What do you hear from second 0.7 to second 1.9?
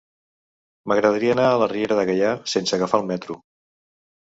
M'agradaria anar a la